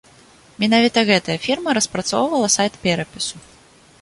[0.63, 3.35] Менавіта гэтая фірма распрацоўвала сайт перапісу.